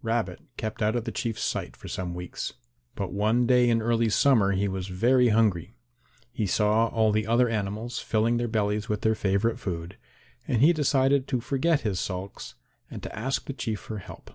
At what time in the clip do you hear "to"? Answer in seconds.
11.26-11.40, 13.02-13.12